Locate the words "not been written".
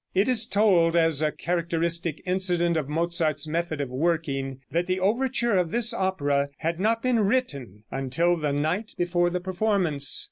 6.79-7.83